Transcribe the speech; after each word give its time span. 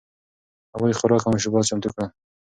هغوی 0.73 0.97
خوراک 0.99 1.21
او 1.23 1.33
مشروبات 1.35 1.67
چمتو 1.69 1.89
کړل. 1.93 2.07